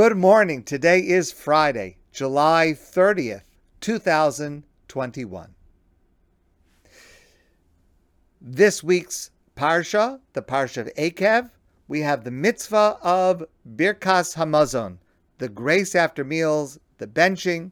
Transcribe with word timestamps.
Good 0.00 0.16
morning. 0.16 0.62
Today 0.62 1.00
is 1.00 1.30
Friday, 1.30 1.98
July 2.10 2.68
30th, 2.68 3.42
2021. 3.82 5.54
This 8.40 8.82
week's 8.82 9.30
Parsha, 9.54 10.20
the 10.32 10.40
Parsha 10.40 10.78
of 10.78 10.94
Eikev, 10.94 11.50
we 11.86 12.00
have 12.00 12.24
the 12.24 12.30
mitzvah 12.30 12.96
of 13.02 13.44
Birkas 13.76 14.36
Hamazon, 14.36 14.96
the 15.36 15.50
grace 15.50 15.94
after 15.94 16.24
meals, 16.24 16.80
the 16.96 17.06
benching. 17.06 17.70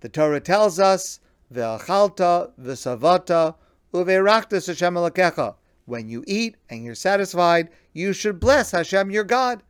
The 0.00 0.10
Torah 0.10 0.40
tells 0.40 0.78
us, 0.78 1.20
Ve'achalta, 1.50 2.50
v'savata, 2.60 3.54
uve'rachta 3.94 4.66
Hashem. 4.66 5.54
When 5.86 6.10
you 6.10 6.22
eat 6.26 6.56
and 6.68 6.84
you're 6.84 6.94
satisfied, 6.94 7.70
you 7.94 8.12
should 8.12 8.40
bless 8.40 8.72
Hashem 8.72 9.10
your 9.10 9.24
God. 9.24 9.62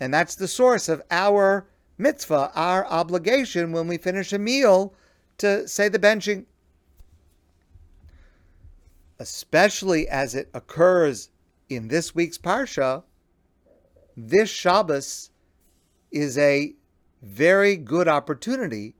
And 0.00 0.12
that's 0.12 0.34
the 0.34 0.48
source 0.48 0.88
of 0.88 1.02
our 1.10 1.66
mitzvah, 1.98 2.50
our 2.54 2.86
obligation 2.86 3.72
when 3.72 3.86
we 3.86 3.98
finish 3.98 4.32
a 4.32 4.38
meal 4.38 4.94
to 5.38 5.66
say 5.68 5.88
the 5.88 5.98
benching. 5.98 6.46
Especially 9.18 10.08
as 10.08 10.34
it 10.34 10.50
occurs 10.52 11.30
in 11.68 11.88
this 11.88 12.14
week's 12.14 12.38
Parsha, 12.38 13.04
this 14.16 14.50
Shabbos 14.50 15.30
is 16.10 16.36
a 16.36 16.74
very 17.22 17.76
good 17.76 18.08
opportunity 18.08 18.94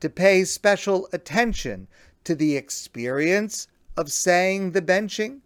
to 0.00 0.10
pay 0.10 0.44
special 0.44 1.08
attention 1.12 1.88
to 2.24 2.34
the 2.34 2.56
experience 2.56 3.66
of 3.96 4.12
saying 4.12 4.72
the 4.72 4.82
benching 4.82 5.40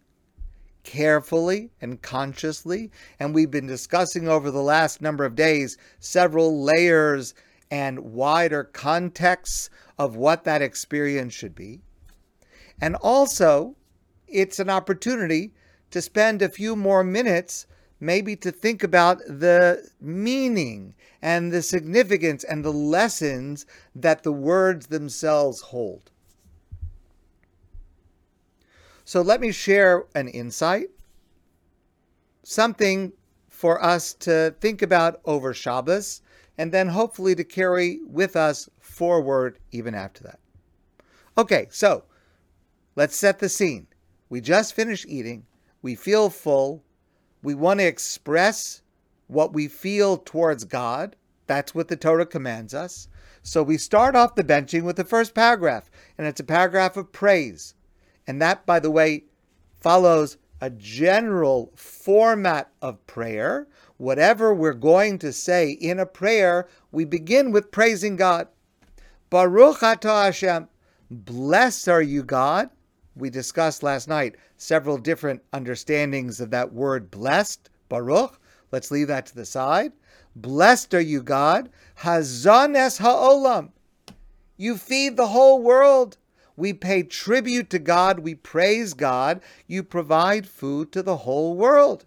carefully 0.83 1.71
and 1.81 2.01
consciously. 2.01 2.91
And 3.19 3.33
we've 3.33 3.51
been 3.51 3.67
discussing 3.67 4.27
over 4.27 4.51
the 4.51 4.61
last 4.61 5.01
number 5.01 5.25
of 5.25 5.35
days 5.35 5.77
several 5.99 6.63
layers 6.63 7.33
and 7.69 7.99
wider 7.99 8.63
contexts 8.63 9.69
of 9.97 10.15
what 10.15 10.43
that 10.43 10.61
experience 10.61 11.33
should 11.33 11.55
be. 11.55 11.81
And 12.81 12.95
also, 12.95 13.75
it's 14.27 14.59
an 14.59 14.69
opportunity 14.69 15.53
to 15.91 16.01
spend 16.01 16.41
a 16.41 16.49
few 16.49 16.75
more 16.75 17.03
minutes 17.03 17.67
maybe 17.99 18.35
to 18.35 18.51
think 18.51 18.83
about 18.83 19.19
the 19.27 19.89
meaning 20.01 20.95
and 21.21 21.51
the 21.51 21.61
significance 21.61 22.43
and 22.43 22.65
the 22.65 22.73
lessons 22.73 23.65
that 23.95 24.23
the 24.23 24.31
words 24.31 24.87
themselves 24.87 25.61
hold. 25.61 26.10
So 29.11 29.21
let 29.21 29.41
me 29.41 29.51
share 29.51 30.05
an 30.15 30.29
insight, 30.29 30.87
something 32.43 33.11
for 33.49 33.83
us 33.83 34.13
to 34.13 34.55
think 34.61 34.81
about 34.81 35.19
over 35.25 35.53
Shabbos, 35.53 36.21
and 36.57 36.71
then 36.71 36.87
hopefully 36.87 37.35
to 37.35 37.43
carry 37.43 37.99
with 38.07 38.37
us 38.37 38.69
forward 38.79 39.59
even 39.73 39.95
after 39.95 40.23
that. 40.23 40.39
Okay, 41.37 41.67
so 41.69 42.05
let's 42.95 43.17
set 43.17 43.39
the 43.39 43.49
scene. 43.49 43.87
We 44.29 44.39
just 44.39 44.75
finished 44.75 45.05
eating, 45.09 45.45
we 45.81 45.93
feel 45.95 46.29
full, 46.29 46.81
we 47.43 47.53
want 47.53 47.81
to 47.81 47.85
express 47.85 48.81
what 49.27 49.51
we 49.51 49.67
feel 49.67 50.19
towards 50.19 50.63
God. 50.63 51.17
That's 51.47 51.75
what 51.75 51.89
the 51.89 51.97
Torah 51.97 52.25
commands 52.25 52.73
us. 52.73 53.09
So 53.43 53.61
we 53.61 53.77
start 53.77 54.15
off 54.15 54.35
the 54.35 54.43
benching 54.45 54.83
with 54.83 54.95
the 54.95 55.03
first 55.03 55.35
paragraph, 55.35 55.91
and 56.17 56.25
it's 56.27 56.39
a 56.39 56.45
paragraph 56.45 56.95
of 56.95 57.11
praise. 57.11 57.73
And 58.27 58.41
that, 58.41 58.65
by 58.65 58.79
the 58.79 58.91
way, 58.91 59.23
follows 59.79 60.37
a 60.61 60.69
general 60.69 61.71
format 61.75 62.71
of 62.81 63.05
prayer. 63.07 63.67
Whatever 63.97 64.53
we're 64.53 64.73
going 64.73 65.19
to 65.19 65.33
say 65.33 65.71
in 65.71 65.99
a 65.99 66.05
prayer, 66.05 66.67
we 66.91 67.05
begin 67.05 67.51
with 67.51 67.71
praising 67.71 68.15
God. 68.15 68.47
Baruch 69.29 69.79
atah 69.79 70.25
Hashem. 70.25 70.67
Blessed 71.09 71.87
are 71.87 72.01
you, 72.01 72.23
God. 72.23 72.69
We 73.15 73.29
discussed 73.29 73.83
last 73.83 74.07
night 74.07 74.35
several 74.57 74.97
different 74.97 75.41
understandings 75.51 76.39
of 76.39 76.51
that 76.51 76.71
word 76.71 77.11
blessed, 77.11 77.69
Baruch. 77.89 78.39
Let's 78.71 78.91
leave 78.91 79.07
that 79.07 79.25
to 79.27 79.35
the 79.35 79.45
side. 79.45 79.91
Blessed 80.35 80.93
are 80.93 81.01
you, 81.01 81.21
God. 81.21 81.69
Hazan 81.99 82.75
es 82.75 82.97
ha'olam. 82.97 83.71
You 84.57 84.77
feed 84.77 85.17
the 85.17 85.27
whole 85.27 85.61
world. 85.61 86.17
We 86.61 86.73
pay 86.73 87.01
tribute 87.01 87.71
to 87.71 87.79
God. 87.79 88.19
We 88.19 88.35
praise 88.35 88.93
God. 88.93 89.41
You 89.65 89.81
provide 89.81 90.45
food 90.47 90.91
to 90.91 91.01
the 91.01 91.17
whole 91.25 91.55
world. 91.55 92.05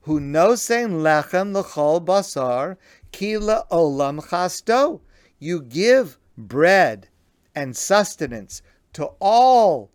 Hu 0.00 0.18
nosein 0.18 1.02
lechem 1.02 1.54
l'chol 1.54 2.04
basar 2.04 2.78
ki 3.12 3.34
olam 3.34 4.26
chasto. 4.26 5.02
You 5.38 5.62
give 5.62 6.18
bread 6.36 7.10
and 7.54 7.76
sustenance 7.76 8.60
to 8.94 9.10
all 9.20 9.92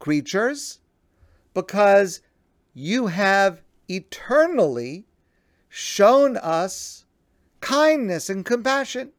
creatures 0.00 0.80
because 1.54 2.20
you 2.74 3.06
have 3.06 3.62
eternally 3.88 5.06
shown 5.68 6.36
us 6.36 7.04
kindness 7.60 8.28
and 8.28 8.44
compassion. 8.44 9.12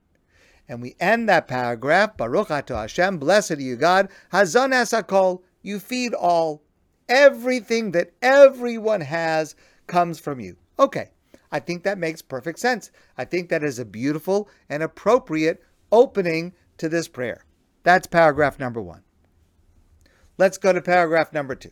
And 0.70 0.84
we 0.84 0.96
end 1.00 1.28
that 1.28 1.48
paragraph, 1.48 2.16
Baruch 2.16 2.52
Ato 2.52 2.76
Hashem, 2.76 3.18
blessed 3.18 3.54
are 3.54 3.62
you 3.62 3.76
God, 3.76 4.08
Hazan 4.32 4.72
Esakol, 4.72 5.42
you 5.64 5.80
feed 5.80 6.14
all. 6.14 6.62
Everything 7.10 7.92
that 7.94 8.14
everyone 8.22 9.02
has 9.02 9.56
comes 9.88 10.20
from 10.20 10.40
you. 10.40 10.56
Okay, 10.78 11.10
I 11.52 11.60
think 11.60 11.84
that 11.84 11.98
makes 11.98 12.22
perfect 12.22 12.60
sense. 12.60 12.92
I 13.18 13.26
think 13.26 13.50
that 13.50 13.64
is 13.64 13.80
a 13.80 13.84
beautiful 13.84 14.48
and 14.70 14.84
appropriate 14.84 15.64
opening 15.92 16.54
to 16.78 16.88
this 16.88 17.08
prayer. 17.08 17.46
That's 17.82 18.06
paragraph 18.06 18.60
number 18.60 18.80
one. 18.80 19.02
Let's 20.38 20.60
go 20.60 20.72
to 20.72 20.82
paragraph 20.82 21.34
number 21.34 21.56
two. 21.56 21.72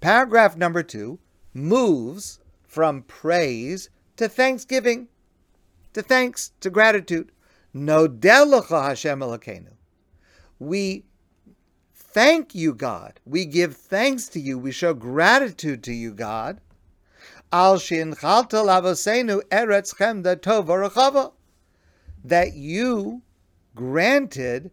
Paragraph 0.00 0.56
number 0.56 0.82
two 0.82 1.20
moves 1.54 2.40
from 2.64 3.02
praise 3.02 3.88
to 4.16 4.28
thanksgiving, 4.28 5.08
to 5.92 6.02
thanks, 6.02 6.50
to 6.60 6.70
gratitude. 6.70 7.30
Nodelecha 7.74 8.88
Hashem 8.88 9.20
Elokeinu. 9.20 9.72
We 10.58 11.04
thank 11.94 12.54
you, 12.54 12.74
God. 12.74 13.20
We 13.24 13.44
give 13.44 13.76
thanks 13.76 14.28
to 14.28 14.40
you. 14.40 14.58
We 14.58 14.72
show 14.72 14.94
gratitude 14.94 15.82
to 15.84 15.92
you, 15.92 16.12
God. 16.12 16.60
Al 17.52 17.76
shinchalta 17.76 18.64
lavosenu 18.64 19.42
eretz 19.50 19.94
chemda 19.94 20.36
tova 20.36 21.32
That 22.24 22.54
you 22.54 23.22
granted 23.74 24.70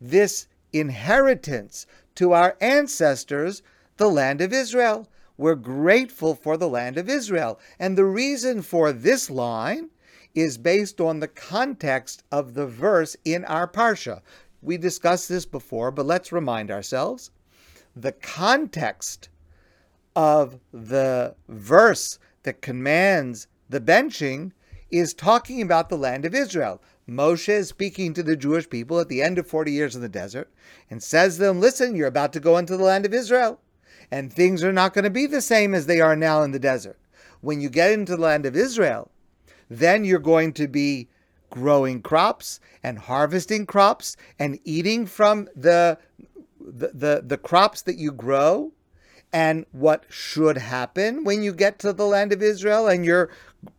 this 0.00 0.46
inheritance 0.72 1.86
to 2.14 2.32
our 2.32 2.56
ancestors, 2.60 3.62
the 3.96 4.08
land 4.08 4.40
of 4.40 4.52
Israel. 4.52 5.06
We're 5.36 5.54
grateful 5.54 6.34
for 6.34 6.56
the 6.56 6.68
land 6.68 6.98
of 6.98 7.08
Israel. 7.08 7.60
And 7.78 7.96
the 7.96 8.04
reason 8.04 8.62
for 8.62 8.92
this 8.92 9.30
line 9.30 9.90
is 10.38 10.58
based 10.58 11.00
on 11.00 11.20
the 11.20 11.28
context 11.28 12.22
of 12.30 12.54
the 12.54 12.66
verse 12.66 13.16
in 13.24 13.44
our 13.46 13.66
Parsha. 13.66 14.20
We 14.62 14.76
discussed 14.76 15.28
this 15.28 15.46
before, 15.46 15.90
but 15.90 16.06
let's 16.06 16.32
remind 16.32 16.70
ourselves. 16.70 17.30
The 17.96 18.12
context 18.12 19.28
of 20.14 20.60
the 20.72 21.34
verse 21.48 22.18
that 22.42 22.62
commands 22.62 23.46
the 23.68 23.80
benching 23.80 24.52
is 24.90 25.12
talking 25.12 25.60
about 25.60 25.88
the 25.88 25.98
land 25.98 26.24
of 26.24 26.34
Israel. 26.34 26.80
Moshe 27.08 27.48
is 27.48 27.68
speaking 27.68 28.14
to 28.14 28.22
the 28.22 28.36
Jewish 28.36 28.68
people 28.68 29.00
at 29.00 29.08
the 29.08 29.22
end 29.22 29.38
of 29.38 29.46
40 29.46 29.72
years 29.72 29.96
in 29.96 30.02
the 30.02 30.08
desert 30.08 30.50
and 30.90 31.02
says 31.02 31.36
to 31.36 31.42
them, 31.42 31.60
Listen, 31.60 31.96
you're 31.96 32.06
about 32.06 32.32
to 32.34 32.40
go 32.40 32.58
into 32.58 32.76
the 32.76 32.84
land 32.84 33.06
of 33.06 33.14
Israel, 33.14 33.60
and 34.10 34.32
things 34.32 34.62
are 34.62 34.72
not 34.72 34.94
going 34.94 35.04
to 35.04 35.10
be 35.10 35.26
the 35.26 35.40
same 35.40 35.74
as 35.74 35.86
they 35.86 36.00
are 36.00 36.16
now 36.16 36.42
in 36.42 36.52
the 36.52 36.58
desert. 36.58 36.98
When 37.40 37.60
you 37.60 37.70
get 37.70 37.92
into 37.92 38.16
the 38.16 38.22
land 38.22 38.46
of 38.46 38.56
Israel, 38.56 39.10
then 39.68 40.04
you're 40.04 40.18
going 40.18 40.52
to 40.54 40.68
be 40.68 41.08
growing 41.50 42.02
crops 42.02 42.60
and 42.82 42.98
harvesting 42.98 43.66
crops 43.66 44.16
and 44.38 44.58
eating 44.64 45.06
from 45.06 45.48
the, 45.56 45.98
the, 46.60 46.90
the, 46.94 47.22
the 47.24 47.38
crops 47.38 47.82
that 47.82 47.96
you 47.96 48.12
grow 48.12 48.72
and 49.32 49.66
what 49.72 50.04
should 50.08 50.56
happen 50.56 51.24
when 51.24 51.42
you 51.42 51.52
get 51.52 51.78
to 51.78 51.92
the 51.92 52.06
land 52.06 52.32
of 52.32 52.42
Israel 52.42 52.86
and 52.88 53.04
you're 53.04 53.30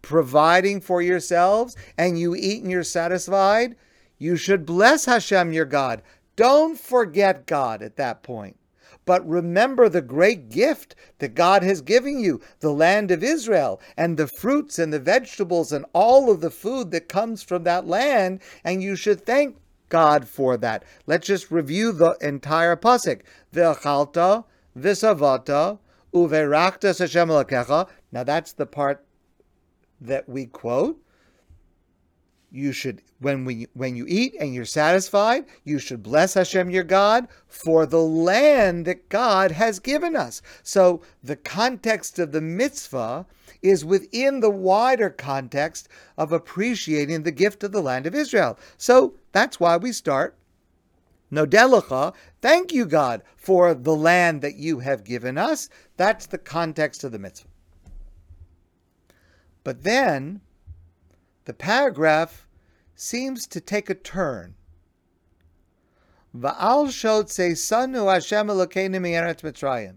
providing 0.02 0.82
for 0.82 1.02
yourselves 1.02 1.76
and 1.98 2.20
you 2.20 2.36
eat 2.36 2.62
and 2.62 2.72
you're 2.72 2.84
satisfied, 2.84 3.76
you 4.18 4.36
should 4.36 4.66
bless 4.66 5.06
Hashem 5.06 5.54
your 5.54 5.66
God. 5.66 6.02
Don't 6.36 6.80
forget 6.80 7.46
God 7.46 7.82
at 7.82 7.96
that 7.98 8.24
point. 8.24 8.58
But 9.06 9.28
remember 9.28 9.90
the 9.90 10.02
great 10.02 10.50
gift 10.50 10.96
that 11.20 11.36
God 11.36 11.64
has 11.64 11.82
given 11.82 12.20
you, 12.20 12.42
the 12.60 12.72
land 12.72 13.12
of 13.12 13.24
Israel, 13.24 13.82
and 13.98 14.18
the 14.18 14.28
fruits 14.28 14.80
and 14.80 14.94
the 14.94 15.00
vegetables 15.00 15.72
and 15.72 15.86
all 15.94 16.30
of 16.32 16.42
the 16.42 16.52
food 16.52 16.92
that 16.92 17.10
comes 17.10 17.44
from 17.44 17.64
that 17.64 17.88
land, 17.88 18.42
and 18.64 18.84
you 18.84 18.96
should 18.96 19.26
thank 19.26 19.58
God 19.90 20.28
for 20.28 20.58
that. 20.58 20.84
Let's 21.08 21.28
just 21.28 21.52
review 21.52 21.92
the 21.92 22.16
entire 22.22 22.76
pasuk. 22.76 23.22
Ve'achalta, 23.54 24.46
v'savata, 24.78 25.80
uverakta 26.14 26.98
Hashem 26.98 27.88
Now 28.12 28.24
that's 28.24 28.54
the 28.54 28.66
part 28.66 29.04
that 30.02 30.30
we 30.30 30.46
quote. 30.46 31.02
You 32.52 32.72
should 32.72 33.02
when 33.20 33.46
we 33.46 33.68
when 33.74 33.96
you 33.96 34.06
eat 34.08 34.36
and 34.40 34.54
you're 34.54 34.66
satisfied 34.66 35.46
you 35.64 35.78
should 35.78 36.02
bless 36.02 36.34
hashem 36.34 36.70
your 36.70 36.84
god 36.84 37.28
for 37.48 37.86
the 37.86 38.02
land 38.02 38.86
that 38.86 39.10
god 39.10 39.52
has 39.52 39.80
given 39.80 40.16
us 40.16 40.42
so 40.64 41.02
the 41.24 41.36
context 41.36 42.18
of 42.18 42.32
the 42.32 42.42
mitzvah 42.42 43.26
is 43.62 43.86
within 43.86 44.40
the 44.40 44.50
wider 44.50 45.10
context 45.10 45.88
of 46.18 46.32
appreciating 46.32 47.24
the 47.24 47.32
gift 47.32 47.64
of 47.64 47.72
the 47.72 47.82
land 47.82 48.06
of 48.06 48.16
israel 48.16 48.58
so 48.78 49.14
that's 49.32 49.60
why 49.60 49.78
we 49.78 49.92
start 49.92 50.36
Nodelecha, 51.32 52.16
thank 52.42 52.74
you, 52.74 52.88
God, 52.88 53.22
for 53.36 53.76
the 53.76 53.96
land 53.96 54.42
that 54.42 54.56
you 54.56 54.80
have 54.80 55.04
given 55.04 55.38
us. 55.38 55.70
That's 55.96 56.26
the 56.26 56.40
context 56.40 57.04
of 57.04 57.12
the 57.12 57.20
mitzvah. 57.20 57.48
But 59.64 59.84
then 59.84 60.42
the 61.50 61.54
paragraph 61.56 62.48
seems 62.94 63.48
to 63.48 63.60
take 63.60 63.90
a 63.90 63.96
turn. 63.96 64.54
Va'al 66.38 66.90
shotze 66.90 67.54
sanu 67.54 68.14
Hashem 68.14 68.50
Elokeinu 68.50 69.02
mi'eretz 69.02 69.42
Mitzrayim. 69.42 69.96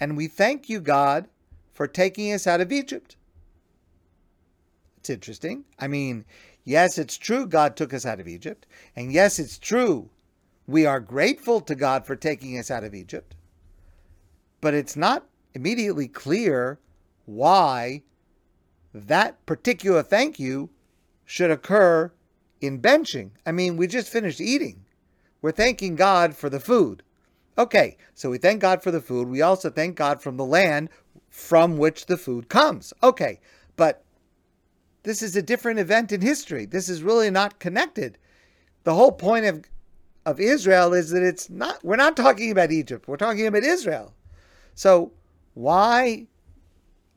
And 0.00 0.16
we 0.16 0.28
thank 0.28 0.70
you, 0.70 0.80
God, 0.80 1.28
for 1.74 1.86
taking 1.86 2.32
us 2.32 2.46
out 2.46 2.62
of 2.62 2.72
Egypt. 2.72 3.16
It's 4.96 5.10
interesting. 5.10 5.66
I 5.78 5.88
mean, 5.88 6.24
yes, 6.64 6.96
it's 6.96 7.18
true 7.18 7.46
God 7.46 7.76
took 7.76 7.92
us 7.92 8.06
out 8.06 8.18
of 8.18 8.26
Egypt. 8.26 8.64
And 8.96 9.12
yes, 9.12 9.38
it's 9.38 9.58
true 9.58 10.08
we 10.66 10.86
are 10.86 11.00
grateful 11.00 11.60
to 11.60 11.74
God 11.74 12.06
for 12.06 12.16
taking 12.16 12.56
us 12.58 12.70
out 12.70 12.82
of 12.82 12.94
Egypt. 12.94 13.34
But 14.62 14.72
it's 14.72 14.96
not 14.96 15.26
immediately 15.52 16.08
clear 16.08 16.78
why 17.26 18.04
that 18.94 19.44
particular 19.46 20.02
thank 20.02 20.38
you 20.38 20.70
should 21.24 21.50
occur 21.50 22.12
in 22.60 22.80
benching. 22.80 23.30
I 23.46 23.52
mean, 23.52 23.76
we 23.76 23.86
just 23.86 24.08
finished 24.08 24.40
eating. 24.40 24.84
We're 25.40 25.52
thanking 25.52 25.96
God 25.96 26.36
for 26.36 26.48
the 26.48 26.60
food. 26.60 27.02
Okay, 27.58 27.96
so 28.14 28.30
we 28.30 28.38
thank 28.38 28.60
God 28.60 28.82
for 28.82 28.90
the 28.90 29.00
food. 29.00 29.28
We 29.28 29.42
also 29.42 29.68
thank 29.68 29.96
God 29.96 30.22
from 30.22 30.36
the 30.36 30.44
land 30.44 30.88
from 31.28 31.76
which 31.76 32.06
the 32.06 32.16
food 32.16 32.48
comes. 32.48 32.92
Okay, 33.02 33.40
but 33.76 34.04
this 35.02 35.22
is 35.22 35.34
a 35.34 35.42
different 35.42 35.80
event 35.80 36.12
in 36.12 36.20
history. 36.20 36.64
This 36.64 36.88
is 36.88 37.02
really 37.02 37.30
not 37.30 37.58
connected. 37.58 38.18
The 38.84 38.94
whole 38.94 39.12
point 39.12 39.46
of, 39.46 39.64
of 40.24 40.40
Israel 40.40 40.92
is 40.92 41.10
that 41.10 41.22
it's 41.22 41.50
not, 41.50 41.84
we're 41.84 41.96
not 41.96 42.16
talking 42.16 42.50
about 42.50 42.70
Egypt, 42.70 43.08
we're 43.08 43.16
talking 43.16 43.46
about 43.46 43.64
Israel. 43.64 44.14
So 44.74 45.12
why 45.54 46.26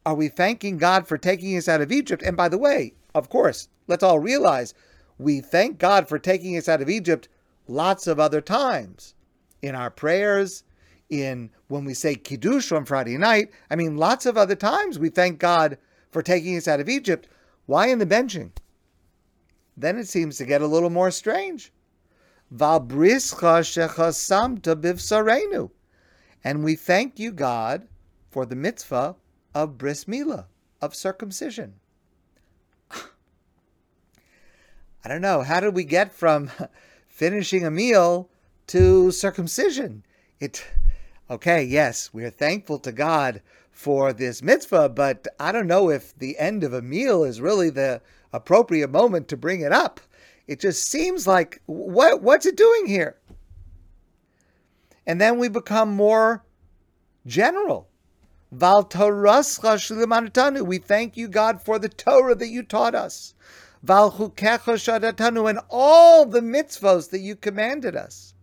are 0.05 0.15
we 0.15 0.27
thanking 0.27 0.77
God 0.77 1.07
for 1.07 1.17
taking 1.17 1.57
us 1.57 1.67
out 1.67 1.81
of 1.81 1.91
Egypt? 1.91 2.21
And 2.23 2.37
by 2.37 2.49
the 2.49 2.57
way, 2.57 2.93
of 3.13 3.29
course, 3.29 3.69
let's 3.87 4.03
all 4.03 4.19
realize 4.19 4.73
we 5.17 5.41
thank 5.41 5.79
God 5.79 6.07
for 6.07 6.19
taking 6.19 6.57
us 6.57 6.69
out 6.69 6.81
of 6.81 6.89
Egypt 6.89 7.27
lots 7.67 8.05
of 8.05 8.19
other 8.19 8.41
times 8.41 9.15
in 9.61 9.73
our 9.73 9.89
prayers, 9.89 10.63
in 11.09 11.49
when 11.67 11.85
we 11.85 11.93
say 11.93 12.15
Kiddush 12.15 12.71
on 12.71 12.85
Friday 12.85 13.17
night. 13.17 13.51
I 13.69 13.75
mean, 13.75 13.97
lots 13.97 14.25
of 14.25 14.37
other 14.37 14.55
times 14.55 14.99
we 14.99 15.09
thank 15.09 15.39
God 15.39 15.77
for 16.11 16.21
taking 16.21 16.55
us 16.57 16.67
out 16.67 16.79
of 16.79 16.89
Egypt. 16.89 17.27
Why 17.65 17.87
in 17.87 17.99
the 17.99 18.05
benching? 18.05 18.51
Then 19.75 19.97
it 19.97 20.07
seems 20.07 20.37
to 20.37 20.45
get 20.45 20.61
a 20.61 20.67
little 20.67 20.89
more 20.89 21.11
strange. 21.11 21.71
And 26.43 26.63
we 26.63 26.75
thank 26.75 27.19
you, 27.19 27.31
God, 27.31 27.87
for 28.29 28.45
the 28.45 28.55
mitzvah 28.55 29.15
of 29.55 29.77
bris 29.77 30.03
milah, 30.03 30.45
of 30.81 30.93
circumcision. 30.93 31.75
I 35.03 35.07
don't 35.07 35.21
know. 35.21 35.41
How 35.41 35.59
did 35.61 35.73
we 35.73 35.85
get 35.85 36.11
from 36.13 36.51
finishing 37.07 37.65
a 37.65 37.71
meal 37.71 38.29
to 38.67 39.11
circumcision? 39.11 40.03
It, 40.39 40.65
okay, 41.29 41.63
yes, 41.63 42.13
we 42.13 42.25
are 42.25 42.29
thankful 42.29 42.79
to 42.79 42.91
God 42.91 43.41
for 43.71 44.11
this 44.11 44.41
mitzvah, 44.41 44.89
but 44.89 45.27
I 45.39 45.51
don't 45.51 45.67
know 45.67 45.89
if 45.89 46.17
the 46.17 46.37
end 46.37 46.63
of 46.63 46.73
a 46.73 46.81
meal 46.81 47.23
is 47.23 47.39
really 47.39 47.69
the 47.69 48.01
appropriate 48.33 48.89
moment 48.89 49.27
to 49.29 49.37
bring 49.37 49.61
it 49.61 49.71
up. 49.71 50.01
It 50.47 50.59
just 50.59 50.89
seems 50.89 51.25
like 51.25 51.61
what 51.65 52.21
what's 52.21 52.45
it 52.45 52.57
doing 52.57 52.85
here? 52.85 53.17
And 55.07 55.19
then 55.21 55.39
we 55.39 55.49
become 55.49 55.89
more 55.89 56.43
general. 57.25 57.89
We 60.63 60.77
thank 60.77 61.17
you, 61.17 61.27
God, 61.27 61.61
for 61.61 61.77
the 61.77 61.89
Torah 61.89 62.35
that 62.35 62.47
you 62.47 62.63
taught 62.63 62.95
us. 62.95 63.33
And 63.87 63.99
all 65.69 66.25
the 66.25 66.41
mitzvos 66.41 67.09
that 67.09 67.19
you 67.19 67.35
commanded 67.35 67.95
us. 67.95 68.33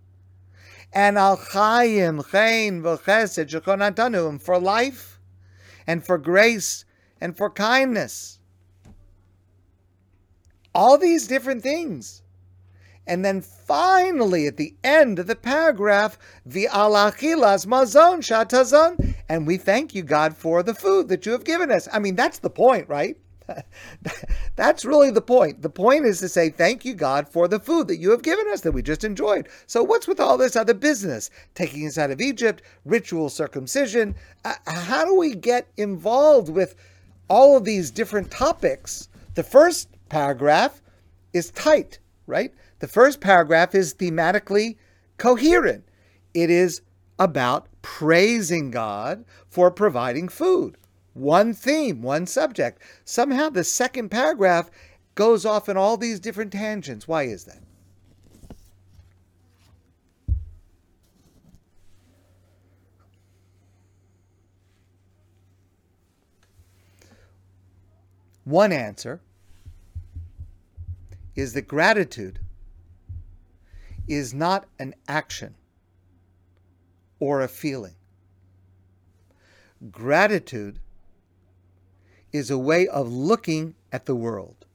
And 0.93 1.17
al 1.17 1.39
chayim, 1.39 2.23
chayin, 2.27 2.83
v'chesed, 2.83 4.41
for 4.41 4.59
life, 4.61 5.19
and 5.87 6.05
for 6.05 6.19
grace, 6.19 6.85
and 7.21 7.37
for 7.37 7.49
kindness. 7.49 8.39
All 10.75 10.99
these 10.99 11.27
different 11.27 11.63
things. 11.63 12.23
And 13.07 13.25
then 13.25 13.41
finally, 13.41 14.47
at 14.47 14.59
the 14.59 14.75
end 14.85 15.19
of 15.19 15.27
the 15.27 15.35
paragraph, 15.35 16.19
the 16.47 16.69
alachilas 16.71 17.67
mazon 17.67 18.21
shatazon, 18.21 19.12
and 19.33 19.47
we 19.47 19.57
thank 19.57 19.95
you, 19.95 20.03
God, 20.03 20.37
for 20.37 20.63
the 20.63 20.75
food 20.75 21.09
that 21.09 21.25
you 21.25 21.33
have 21.33 21.45
given 21.45 21.71
us. 21.71 21.89
I 21.91 22.01
mean, 22.01 22.17
that's 22.17 22.41
the 22.41 22.51
point, 22.51 22.87
right? 22.87 23.17
that's 24.57 24.85
really 24.85 25.11
the 25.11 25.23
point. 25.23 25.63
The 25.63 25.71
point 25.71 26.05
is 26.05 26.19
to 26.19 26.29
say, 26.29 26.51
thank 26.51 26.85
you, 26.85 26.93
God, 26.93 27.27
for 27.27 27.49
the 27.49 27.59
food 27.59 27.89
that 27.89 27.97
you 27.97 28.11
have 28.11 28.21
given 28.21 28.47
us 28.49 28.61
that 28.61 28.73
we 28.73 28.83
just 28.83 29.05
enjoyed. 29.05 29.49
So, 29.67 29.83
what's 29.83 30.07
with 30.07 30.21
all 30.21 30.37
this 30.37 30.55
other 30.55 30.75
business? 30.75 31.31
Taking 31.55 31.87
us 31.87 31.97
out 31.97 32.11
of 32.11 32.21
Egypt, 32.21 32.61
ritual 32.85 33.31
circumcision. 33.31 34.17
Uh, 34.45 34.53
how 34.67 35.07
do 35.07 35.15
we 35.15 35.35
get 35.35 35.67
involved 35.79 36.51
with 36.51 36.77
all 37.31 37.57
of 37.57 37.65
these 37.65 37.91
different 37.91 38.31
topics? 38.31 39.09
The 39.33 39.43
first 39.43 39.89
paragraph 40.11 40.83
is 41.33 41.53
tight, 41.53 42.01
right? 42.27 42.53
The 42.81 42.87
first 42.87 43.23
paragraph 43.23 43.75
is 43.75 43.95
thematically 43.95 44.77
coherent. 45.17 45.85
It 46.35 46.51
is 46.51 46.83
about 47.23 47.69
praising 47.83 48.73
God 48.73 49.25
for 49.49 49.71
providing 49.71 50.29
food. 50.29 50.77
One 51.15 51.55
theme, 51.55 52.03
one 52.03 52.27
subject. 52.27 52.83
Somehow 53.05 53.49
the 53.49 53.63
second 53.63 54.09
paragraph 54.09 54.69
goes 55.15 55.47
off 55.47 55.69
in 55.69 55.77
all 55.77 55.97
these 55.97 56.19
different 56.19 56.51
tangents. 56.51 57.07
Why 57.07 57.23
is 57.25 57.45
that? 57.45 57.61
One 68.43 68.73
answer 68.73 69.21
is 71.37 71.53
that 71.53 71.69
gratitude 71.69 72.41
is 74.09 74.35
not 74.35 74.67
an 74.81 74.97
action 75.07 75.55
or 77.23 77.41
a 77.41 77.47
feeling. 77.47 77.95
Gratitude 79.93 80.81
is 82.33 82.51
a 82.51 82.59
way 82.59 82.89
of 82.89 83.13
looking 83.13 83.77
at 83.93 84.07
the 84.07 84.15
world. 84.17 84.67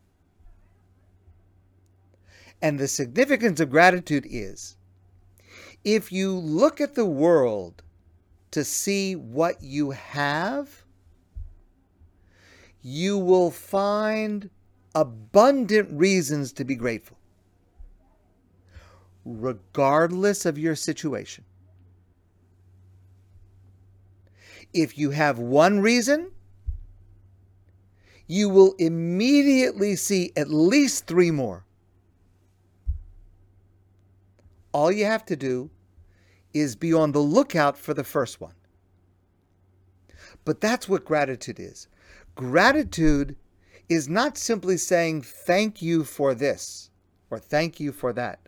And 2.61 2.79
the 2.79 2.87
significance 2.87 3.59
of 3.59 3.69
gratitude 3.69 4.25
is 4.29 4.77
if 5.83 6.09
you 6.09 6.31
look 6.31 6.79
at 6.79 6.95
the 6.95 7.05
world 7.05 7.83
to 8.51 8.63
see 8.63 9.13
what 9.13 9.61
you 9.61 9.91
have, 9.91 10.85
you 12.81 13.17
will 13.17 13.51
find 13.51 14.49
abundant 14.95 15.89
reasons 15.91 16.53
to 16.53 16.63
be 16.63 16.75
grateful 16.75 17.17
regardless 19.25 20.45
of 20.45 20.57
your 20.57 20.77
situation. 20.77 21.43
If 24.77 24.95
you 24.95 25.09
have 25.09 25.39
one 25.39 25.79
reason, 25.79 26.31
you 28.27 28.47
will 28.47 28.75
immediately 28.77 29.95
see 29.95 30.31
at 30.37 30.51
least 30.51 31.07
three 31.07 31.31
more. 31.31 31.65
All 34.71 34.91
you 34.91 35.05
have 35.05 35.25
to 35.25 35.35
do 35.35 35.71
is 36.53 36.75
be 36.75 36.93
on 36.93 37.11
the 37.11 37.19
lookout 37.19 37.75
for 37.75 37.95
the 37.95 38.03
first 38.03 38.39
one. 38.39 38.53
But 40.45 40.61
that's 40.61 40.87
what 40.87 41.05
gratitude 41.05 41.59
is. 41.59 41.87
Gratitude 42.35 43.35
is 43.89 44.07
not 44.07 44.37
simply 44.37 44.77
saying 44.77 45.23
thank 45.23 45.81
you 45.81 46.03
for 46.03 46.35
this 46.35 46.91
or 47.31 47.39
thank 47.39 47.79
you 47.79 47.91
for 47.91 48.13
that. 48.13 48.47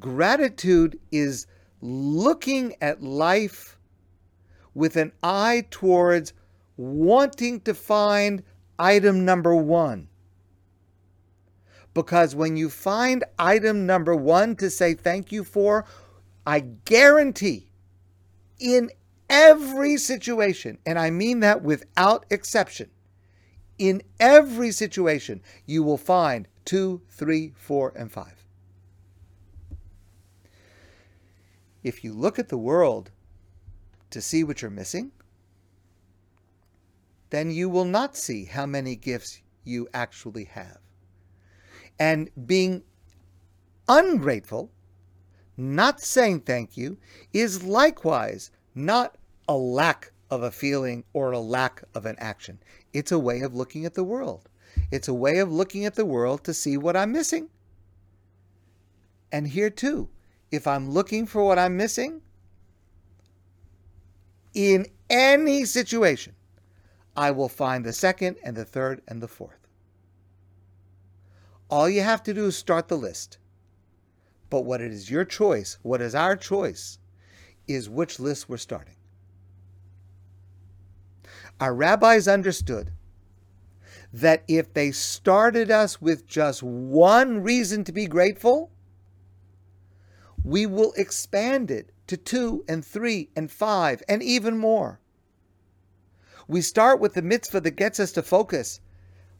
Gratitude 0.00 0.98
is 1.12 1.46
looking 1.82 2.74
at 2.80 3.02
life 3.02 3.77
with 4.74 4.96
an 4.96 5.12
eye 5.22 5.66
towards 5.70 6.32
wanting 6.76 7.60
to 7.62 7.74
find 7.74 8.42
item 8.78 9.24
number 9.24 9.54
one. 9.54 10.08
Because 11.94 12.34
when 12.34 12.56
you 12.56 12.70
find 12.70 13.24
item 13.38 13.86
number 13.86 14.14
one 14.14 14.54
to 14.56 14.70
say 14.70 14.94
thank 14.94 15.32
you 15.32 15.42
for, 15.42 15.84
I 16.46 16.60
guarantee 16.60 17.72
in 18.58 18.90
every 19.28 19.96
situation, 19.96 20.78
and 20.86 20.98
I 20.98 21.10
mean 21.10 21.40
that 21.40 21.62
without 21.62 22.24
exception, 22.30 22.90
in 23.78 24.02
every 24.18 24.70
situation, 24.72 25.40
you 25.66 25.82
will 25.82 25.98
find 25.98 26.48
two, 26.64 27.02
three, 27.10 27.52
four, 27.56 27.92
and 27.96 28.10
five. 28.10 28.44
If 31.82 32.02
you 32.02 32.12
look 32.12 32.38
at 32.38 32.48
the 32.48 32.58
world 32.58 33.10
to 34.10 34.20
see 34.20 34.44
what 34.44 34.62
you're 34.62 34.70
missing, 34.70 35.12
then 37.30 37.50
you 37.50 37.68
will 37.68 37.84
not 37.84 38.16
see 38.16 38.44
how 38.44 38.66
many 38.66 38.96
gifts 38.96 39.42
you 39.64 39.88
actually 39.92 40.44
have. 40.44 40.78
And 41.98 42.30
being 42.46 42.82
ungrateful, 43.88 44.70
not 45.56 46.00
saying 46.00 46.40
thank 46.40 46.76
you, 46.76 46.98
is 47.32 47.64
likewise 47.64 48.50
not 48.74 49.16
a 49.48 49.56
lack 49.56 50.12
of 50.30 50.42
a 50.42 50.50
feeling 50.50 51.04
or 51.12 51.32
a 51.32 51.38
lack 51.38 51.82
of 51.94 52.06
an 52.06 52.16
action. 52.18 52.58
It's 52.92 53.12
a 53.12 53.18
way 53.18 53.40
of 53.40 53.54
looking 53.54 53.84
at 53.84 53.94
the 53.94 54.04
world. 54.04 54.48
It's 54.90 55.08
a 55.08 55.14
way 55.14 55.38
of 55.38 55.52
looking 55.52 55.84
at 55.84 55.94
the 55.94 56.06
world 56.06 56.44
to 56.44 56.54
see 56.54 56.76
what 56.76 56.96
I'm 56.96 57.12
missing. 57.12 57.48
And 59.32 59.48
here 59.48 59.70
too, 59.70 60.08
if 60.50 60.66
I'm 60.66 60.90
looking 60.90 61.26
for 61.26 61.44
what 61.44 61.58
I'm 61.58 61.76
missing, 61.76 62.22
in 64.58 64.86
any 65.08 65.64
situation, 65.64 66.34
I 67.16 67.30
will 67.30 67.48
find 67.48 67.84
the 67.84 67.92
second 67.92 68.38
and 68.42 68.56
the 68.56 68.64
third 68.64 69.02
and 69.06 69.22
the 69.22 69.28
fourth. 69.28 69.68
All 71.70 71.88
you 71.88 72.00
have 72.00 72.24
to 72.24 72.34
do 72.34 72.46
is 72.46 72.56
start 72.56 72.88
the 72.88 72.96
list. 72.96 73.38
But 74.50 74.62
what 74.64 74.80
it 74.80 74.90
is 74.90 75.12
your 75.12 75.24
choice, 75.24 75.78
what 75.82 76.00
is 76.00 76.12
our 76.12 76.34
choice, 76.34 76.98
is 77.68 77.88
which 77.88 78.18
list 78.18 78.48
we're 78.48 78.56
starting. 78.56 78.96
Our 81.60 81.72
rabbis 81.72 82.26
understood 82.26 82.90
that 84.12 84.42
if 84.48 84.74
they 84.74 84.90
started 84.90 85.70
us 85.70 86.02
with 86.02 86.26
just 86.26 86.64
one 86.64 87.44
reason 87.44 87.84
to 87.84 87.92
be 87.92 88.06
grateful, 88.06 88.72
we 90.44 90.66
will 90.66 90.92
expand 90.96 91.70
it 91.70 91.90
to 92.06 92.16
two 92.16 92.64
and 92.68 92.84
three 92.84 93.30
and 93.36 93.50
five 93.50 94.02
and 94.08 94.22
even 94.22 94.56
more. 94.56 95.00
We 96.46 96.62
start 96.62 97.00
with 97.00 97.14
the 97.14 97.22
mitzvah 97.22 97.60
that 97.60 97.76
gets 97.76 98.00
us 98.00 98.12
to 98.12 98.22
focus. 98.22 98.80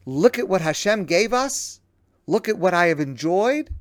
Look 0.05 0.37
at 0.37 0.47
what 0.47 0.61
Hashem 0.61 1.05
gave 1.05 1.33
us. 1.33 1.81
Look 2.27 2.47
at 2.47 2.59
what 2.59 2.73
I 2.73 2.87
have 2.87 2.99
enjoyed 2.99 3.71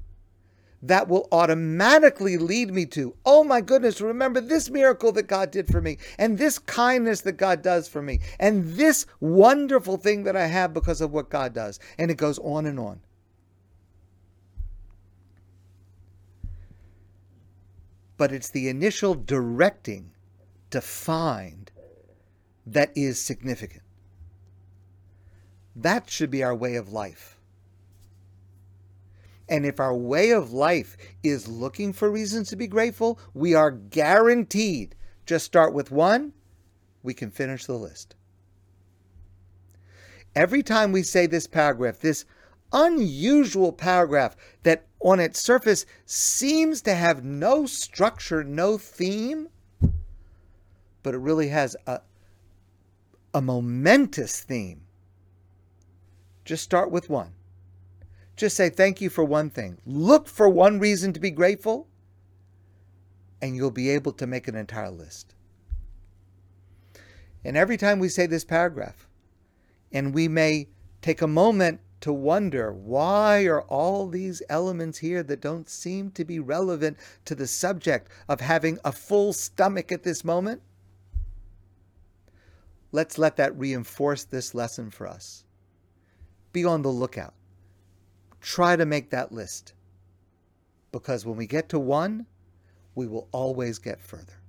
that 0.83 1.09
will 1.09 1.29
automatically 1.33 2.39
lead 2.39 2.73
me 2.73 2.87
to, 2.87 3.15
oh 3.25 3.43
my 3.43 3.61
goodness, 3.61 4.01
remember 4.01 4.41
this 4.41 4.71
miracle 4.71 5.13
that 5.13 5.27
God 5.27 5.51
did 5.51 5.67
for 5.67 5.81
me, 5.81 5.99
and 6.19 6.39
this 6.39 6.59
kindness 6.59 7.23
that 7.23 7.33
God 7.33 7.63
does 7.63 7.89
for 7.89 8.01
me, 8.01 8.21
and 8.39 8.65
this 8.75 9.07
wonderful 9.21 9.97
thing 9.97 10.25
that 10.25 10.37
I 10.37 10.47
have 10.47 10.73
because 10.73 11.01
of 11.01 11.13
what 11.13 11.31
God 11.31 11.53
does. 11.53 11.81
And 11.99 12.11
it 12.11 12.17
goes 12.17 12.39
on 12.39 12.67
and 12.67 12.79
on. 12.79 13.01
But 18.19 18.33
it's 18.33 18.51
the 18.51 18.69
initial 18.69 19.15
directing 19.15 20.11
to 20.71 20.83
find 20.83 21.71
that 22.67 22.91
is 22.95 23.19
significant. 23.19 23.83
That 25.75 26.11
should 26.11 26.31
be 26.31 26.43
our 26.43 26.55
way 26.55 26.75
of 26.75 26.93
life. 26.93 27.39
And 29.49 29.65
if 29.65 29.81
our 29.81 29.95
way 29.95 30.31
of 30.31 30.53
life 30.53 30.97
is 31.23 31.49
looking 31.49 31.95
for 31.95 32.11
reasons 32.11 32.51
to 32.51 32.57
be 32.57 32.67
grateful, 32.67 33.19
we 33.33 33.55
are 33.55 33.71
guaranteed. 33.71 34.95
Just 35.25 35.47
start 35.47 35.73
with 35.73 35.91
one, 35.91 36.33
we 37.03 37.15
can 37.15 37.31
finish 37.31 37.65
the 37.65 37.75
list. 37.75 38.15
Every 40.35 40.63
time 40.63 40.93
we 40.93 41.03
say 41.03 41.27
this 41.27 41.47
paragraph, 41.47 42.01
this 42.01 42.27
unusual 42.73 43.73
paragraph 43.73 44.37
that 44.63 44.87
on 45.01 45.21
its 45.21 45.41
surface 45.41 45.87
seems 46.05 46.83
to 46.83 46.95
have 46.95 47.25
no 47.25 47.67
structure, 47.67 48.43
no 48.43 48.79
theme, 48.79 49.49
but 51.03 51.15
it 51.15 51.19
really 51.19 51.49
has 51.49 51.77
a, 51.87 52.01
a 53.33 53.41
momentous 53.41 54.41
theme. 54.41 54.83
Just 56.45 56.65
start 56.65 56.91
with 56.91 57.09
one. 57.09 57.33
Just 58.37 58.57
say 58.57 58.71
thank 58.71 59.01
you 59.01 59.11
for 59.11 59.25
one 59.25 59.51
thing. 59.51 59.79
Look 59.85 60.29
for 60.29 60.49
one 60.49 60.79
reason 60.79 61.13
to 61.13 61.21
be 61.21 61.31
grateful, 61.31 61.89
and 63.43 63.55
you'll 63.55 63.71
be 63.71 63.91
able 63.91 64.13
to 64.13 64.27
make 64.27 64.49
an 64.49 64.55
entire 64.55 64.91
list. 64.91 65.35
And 67.45 67.57
every 67.57 67.77
time 67.77 67.99
we 67.99 68.09
say 68.09 68.27
this 68.27 68.45
paragraph, 68.45 69.09
and 69.93 70.13
we 70.15 70.29
may 70.29 70.69
take 71.01 71.23
a 71.23 71.27
moment 71.27 71.81
to 72.01 72.13
wonder 72.13 72.73
why 72.73 73.45
are 73.45 73.63
all 73.63 74.09
these 74.09 74.43
elements 74.49 74.99
here 74.99 75.23
that 75.23 75.41
don't 75.41 75.69
seem 75.69 76.11
to 76.13 76.25
be 76.25 76.39
relevant 76.39 76.97
to 77.25 77.35
the 77.35 77.47
subject 77.47 78.11
of 78.29 78.41
having 78.41 78.79
a 78.85 78.93
full 78.93 79.33
stomach 79.33 79.91
at 79.91 80.03
this 80.03 80.25
moment? 80.25 80.63
Let's 82.93 83.19
let 83.19 83.37
that 83.37 83.59
reinforce 83.59 84.25
this 84.25 84.55
lesson 84.55 84.91
for 84.91 85.07
us. 85.07 85.45
Be 86.53 86.65
on 86.65 86.83
the 86.83 86.89
lookout 86.89 87.35
try 88.41 88.77
to 88.77 88.87
make 88.87 89.11
that 89.11 89.33
list. 89.33 89.75
Because 90.93 91.27
when 91.27 91.37
we 91.37 91.47
get 91.47 91.69
to 91.71 91.79
one, 91.79 92.27
we 92.95 93.07
will 93.07 93.29
always 93.33 93.79
get 93.79 94.01
further. 94.01 94.41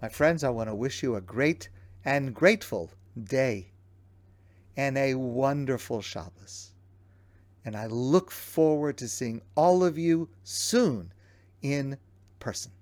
My 0.00 0.08
friends, 0.08 0.44
I 0.44 0.50
want 0.50 0.68
to 0.68 0.74
wish 0.74 1.02
you 1.02 1.16
a 1.16 1.20
great 1.20 1.68
and 2.04 2.34
grateful 2.34 2.90
day 3.22 3.72
and 4.76 4.98
a 4.98 5.14
wonderful 5.14 6.02
Shabbos. 6.02 6.72
And 7.64 7.76
I 7.76 7.86
look 7.86 8.30
forward 8.30 8.98
to 8.98 9.08
seeing 9.08 9.40
all 9.54 9.84
of 9.84 9.96
you 9.96 10.28
soon 10.42 11.12
in 11.62 11.96
person. 12.38 12.72